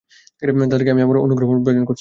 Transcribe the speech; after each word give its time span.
তাদেরকে 0.69 0.91
আমি 0.91 1.01
আমার 1.01 1.17
অনুগ্রহভাজন 1.17 1.61
করেছিলাম। 1.63 1.87